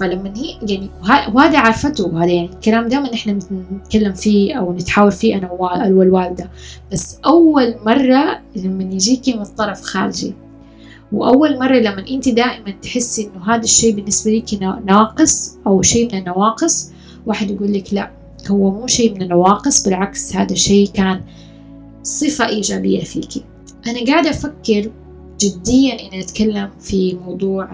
[0.00, 0.90] فلما هي يعني
[1.34, 3.38] وهذا عرفته هذا يعني الكلام دائما إحنا
[3.72, 6.50] نتكلم فيه أو نتحاور فيه أنا والوالده
[6.92, 10.34] بس أول مرة لما يجيكي من طرف خارجي
[11.12, 16.18] وأول مرة لما أنت دائما تحسي إنه هذا الشيء بالنسبة لك ناقص أو شيء من
[16.18, 16.90] النواقص
[17.26, 18.10] واحد يقول لك لا
[18.50, 21.20] هو مو شيء من النواقص بالعكس هذا شيء كان
[22.02, 23.44] صفة إيجابية فيكي
[23.86, 24.90] أنا قاعدة أفكر
[25.40, 27.68] جديا إني أتكلم في موضوع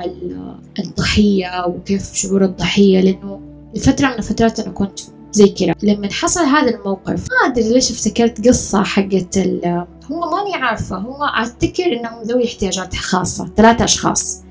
[0.78, 3.40] الضحية وكيف شعور الضحية لأنه
[3.74, 5.00] لفترة من الفترات أنا كنت
[5.32, 5.74] زي كذا.
[5.82, 9.38] لما حصل هذا الموقف ما أدري ليش افتكرت قصة حقت
[10.10, 10.96] هم ماني عارفة.
[10.96, 14.42] هم أفتكر إنهم ذوي احتياجات خاصة ثلاثة أشخاص.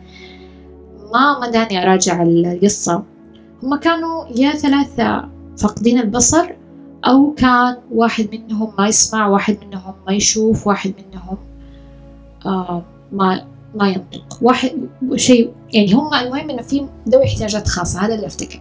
[1.13, 3.03] ما مداني أراجع القصة.
[3.63, 6.49] هم كانوا يا ثلاثة فاقدين البصر
[7.07, 11.37] أو كان واحد منهم ما يسمع واحد منهم ما يشوف واحد منهم
[12.45, 13.45] آه ما
[13.75, 14.37] ما ينطق.
[14.41, 14.71] واحد
[15.15, 18.59] شيء يعني هم المهم إنه في ذوي احتياجات خاصة هذا اللي أفتكر.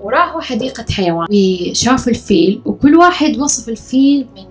[0.00, 1.26] وراحوا حديقة حيوان.
[1.30, 4.44] وشافوا الفيل وكل واحد وصف الفيل من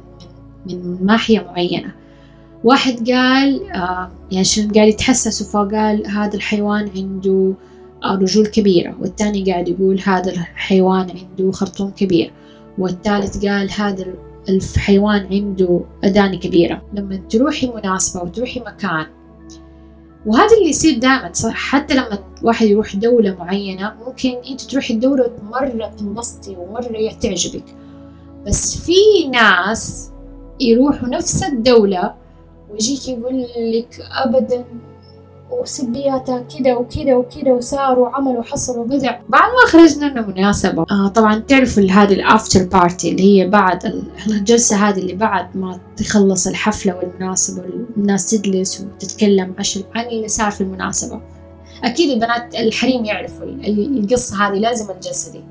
[0.66, 1.92] من, من ناحية معينة.
[2.64, 7.54] واحد قال آه يعني قال يتحسسوا فقال هذا الحيوان عنده
[8.06, 8.96] رجول كبيرة.
[9.02, 12.32] والثاني قاعد يقول هذا الحيوان عنده خرطوم كبير
[12.78, 14.06] والثالث قال هذا
[14.50, 16.82] الحيوان عنده أذان كبيرة.
[16.94, 19.06] لما تروحي مناسبة وتروحي مكان
[20.26, 25.92] وهذا اللي يصير دائما حتى لما واحد يروح دولة معينة ممكن أنت تروحي الدولة مرة
[25.98, 27.64] تنبسطي ومرة تعجبك
[28.48, 30.12] بس في ناس
[30.60, 32.14] يروحوا نفس الدولة
[32.72, 34.66] ويجيك يقول لك أبدا
[35.52, 39.20] وسلبياتها كذا وكذا وكذا وصار وعمل وحصل وبدع.
[39.30, 40.86] بعد ما خرجنا لنا مناسبة.
[40.92, 45.80] آه طبعا تعرفوا هذه ال after party اللي هي بعد الجلسة هذه اللي بعد ما
[45.98, 47.64] تخلص الحفلة والمناسبة
[47.98, 49.56] والناس تجلس وتتكلم
[49.96, 51.22] عن اللي صار في المناسبة.
[51.84, 55.44] أكيد البنات الحريم يعرفوا القصة هذه لازم الجلسة دي.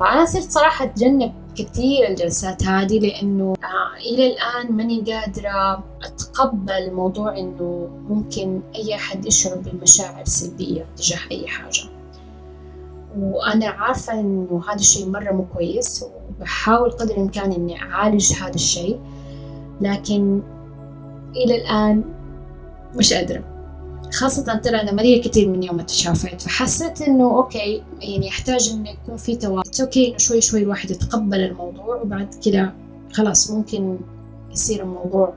[0.00, 7.38] فأنا صرت صراحة أتجنب كثير الجلسات هذه لأنه آه إلى الآن ماني قادرة أتقبل موضوع
[7.38, 11.82] إنه ممكن أي أحد يشعر بالمشاعر سلبية تجاه أي حاجة.
[13.18, 16.04] وأنا عارفة إنه هذا الشيء مرة مو كويس
[16.38, 19.00] وبحاول قدر الإمكان إني أعالج هذا الشيء
[19.80, 20.42] لكن
[21.36, 22.04] إلى الآن
[22.94, 23.55] مش قادرة.
[24.16, 29.36] خاصة ترى أنا كثير من يوم تشافيت فحسيت إنه okay يعني يحتاج إنه يكون في
[29.36, 32.72] تواصل okay إنه شوي شوي الواحد يتقبل الموضوع وبعد كده
[33.12, 33.98] خلاص ممكن
[34.50, 35.34] يصير الموضوع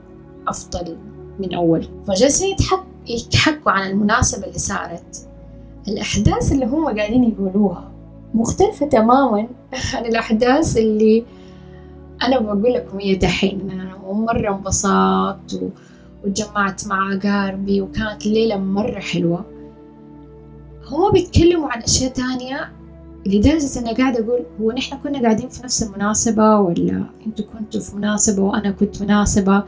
[0.48, 0.96] أفضل
[1.38, 1.88] من أول.
[2.08, 2.56] فجالسين
[3.08, 5.26] يتحكوا عن المناسبة اللي صارت.
[5.88, 7.90] الأحداث اللي هم قاعدين يقولوها
[8.34, 9.48] مختلفة تماما
[9.94, 11.24] عن الأحداث اللي
[12.22, 13.70] أنا بقول لكم هي دحين.
[13.70, 15.68] أنا مرة انبسطت و...
[16.24, 19.44] وتجمعت مع أقاربي وكانت الليلة مرة حلوة.
[20.86, 22.72] هما بيتكلموا عن أشياء تانية
[23.26, 27.96] لدرجة أنا قاعدة أقول هو نحن كنا قاعدين في نفس المناسبة ولا أنتوا كنتوا في
[27.96, 29.64] مناسبة وأنا كنت مناسبة؟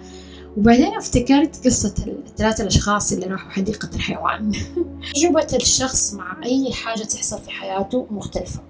[0.57, 4.53] وبعدين افتكرت قصة الثلاثة الأشخاص اللي راحوا حديقة الحيوان.
[5.15, 8.61] تجربة الشخص مع أي حاجة تحصل في حياته مختلفة.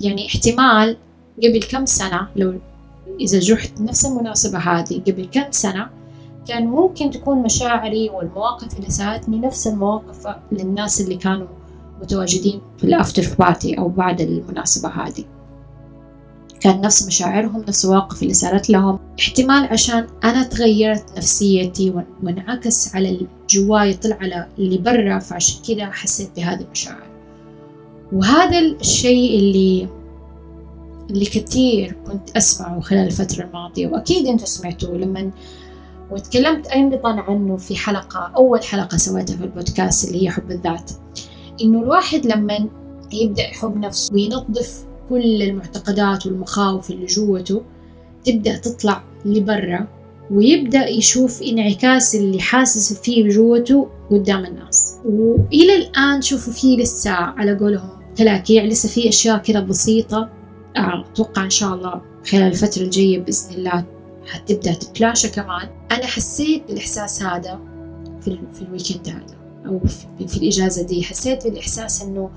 [0.00, 0.96] يعني احتمال
[1.42, 2.54] قبل كم سنة لو
[3.20, 5.97] إذا رحت نفس المناسبة هذه قبل كم سنة
[6.48, 11.46] كان ممكن تكون مشاعري والمواقف اللي ساعدتني نفس المواقف للناس اللي كانوا
[12.02, 15.24] متواجدين في ال after party أو بعد المناسبة هذه.
[16.60, 18.98] كان نفس مشاعرهم نفس المواقف اللي صارت لهم.
[19.20, 26.30] احتمال عشان أنا تغيرت نفسيتي وانعكس على جواي طلع على اللي برا فعشان كذا حسيت
[26.36, 27.06] بهذه المشاعر.
[28.12, 29.88] وهذا الشيء اللي
[31.10, 33.86] اللي كثير كنت أسمعه خلال الفترة الماضية.
[33.86, 35.30] وأكيد أنتوا سمعتوه لما
[36.10, 40.90] وتكلمت أيضا عنه في حلقة أول حلقة سويتها في البودكاست اللي هي حب الذات.
[41.62, 42.68] إنه الواحد لما
[43.12, 47.62] يبدأ يحب نفسه وينظف كل المعتقدات والمخاوف اللي جوته
[48.24, 49.86] تبدأ تطلع لبرا
[50.30, 54.94] ويبدأ يشوف انعكاس اللي حاسس فيه جوته قدام الناس.
[55.04, 60.28] وإلى الآن شوفوا فيه لسه على قولهم كلاكيع لسه في أشياء كده بسيطة
[60.76, 62.00] أتوقع إن شاء الله
[62.30, 63.84] خلال الفترة الجاية بإذن الله
[64.28, 65.68] حتبدأ تتلاشى كمان.
[65.92, 67.60] أنا حسيت بالإحساس هذا
[68.20, 69.80] في, في الويكند هذا أو
[70.18, 71.02] في, في الإجازة دي.
[71.02, 72.30] حسيت بالإحساس إنه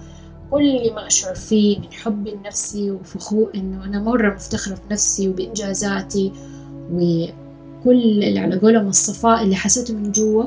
[0.51, 6.31] كل ما أشعر فيه من حب لنفسي وفخور إنه أنا مرة مفتخرة في نفسي وبإنجازاتي
[6.91, 10.43] وكل اللي على قولهم الصفاء اللي حسيته من جوا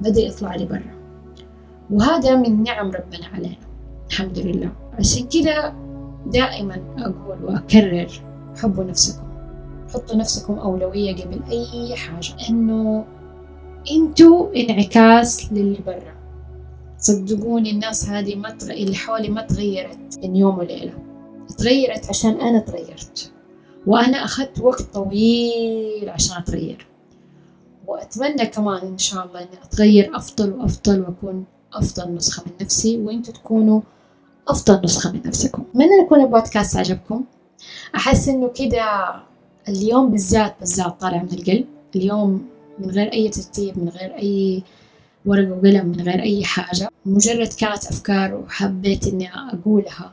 [0.00, 0.98] بدأ يطلع لي برا.
[1.90, 3.56] وهذا من نعم ربنا علينا
[4.10, 4.72] الحمد لله.
[4.98, 5.74] عشان كذا
[6.26, 8.08] دائما أقول وأكرر
[8.56, 9.27] حبوا نفسكم.
[9.94, 12.34] حطوا نفسكم أولوية قبل أي حاجة.
[12.50, 13.04] إنه
[13.90, 16.14] أنتوا انعكاس للي برا.
[16.98, 18.70] صدقوني الناس هذه ما تغ...
[18.70, 20.92] اللي حولي ما تغيرت من يوم وليلة.
[21.58, 23.32] تغيرت عشان أنا تغيرت.
[23.86, 26.86] وأنا أخذت وقت طويل عشان أتغير.
[27.86, 33.34] وأتمنى كمان إن شاء الله إني أتغير أفضل وأفضل وأكون أفضل نسخة من نفسي وإنتوا
[33.34, 33.80] تكونوا
[34.48, 35.62] أفضل نسخة من نفسكم.
[35.74, 37.24] أتمنى يكون البودكاست عجبكم؟
[37.94, 38.82] أحس إنه كده
[39.68, 41.66] اليوم بالذات بالذات طالع من القلب.
[41.96, 42.48] اليوم
[42.78, 44.62] من غير أي ترتيب من غير أي
[45.26, 46.90] ورقة وقلم من غير أي حاجة.
[47.06, 50.12] مجرد كانت أفكار وحبيت إني أقولها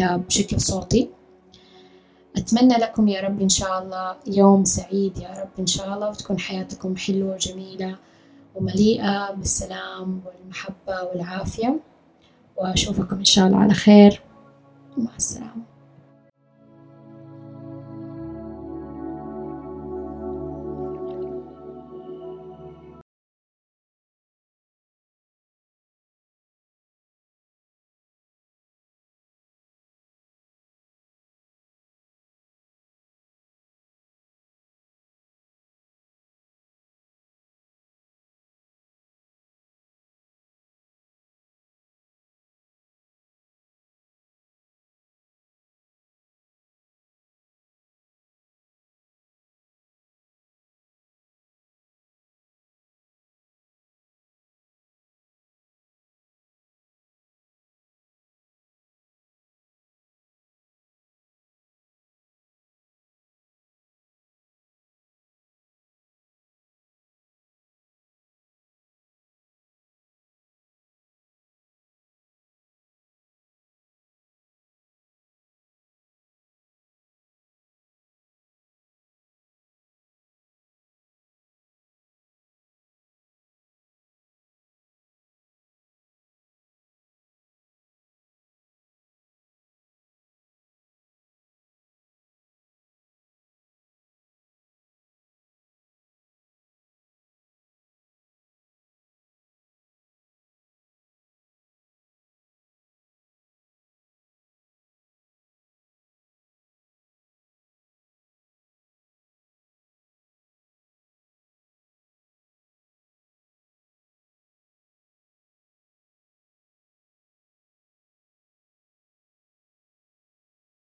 [0.00, 1.08] بشكل صوتي.
[2.36, 6.38] أتمنى لكم يا رب إن شاء الله يوم سعيد يا رب إن شاء الله وتكون
[6.38, 7.96] حياتكم حلوة وجميلة
[8.54, 11.80] ومليئة بالسلام والمحبة والعافية.
[12.56, 14.22] وأشوفكم إن شاء الله على خير.
[14.96, 15.69] ومع السلامة.